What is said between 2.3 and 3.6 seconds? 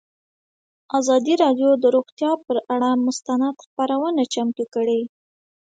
پر اړه مستند